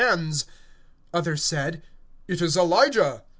(15)Others 1.13 1.41
said: 1.41 1.83
It 2.27 2.41
is 2.41 2.57
Elijah. 2.57 3.21